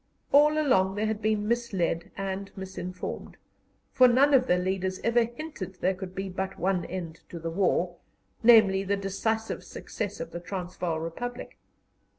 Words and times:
All 0.31 0.57
along 0.59 0.95
they 0.95 1.05
had 1.05 1.21
been 1.21 1.47
misled 1.47 2.09
and 2.17 2.49
misinformed, 2.57 3.37
for 3.91 4.07
none 4.07 4.33
of 4.33 4.47
their 4.47 4.57
leaders 4.57 4.99
ever 5.03 5.25
hinted 5.25 5.75
there 5.75 5.93
could 5.93 6.15
be 6.15 6.27
but 6.27 6.57
one 6.57 6.85
end 6.85 7.21
to 7.29 7.37
the 7.37 7.51
war 7.51 7.97
namely, 8.41 8.83
the 8.83 8.97
decisive 8.97 9.63
success 9.63 10.19
of 10.19 10.31
the 10.31 10.39
Transvaal 10.39 10.99
Republic. 10.99 11.59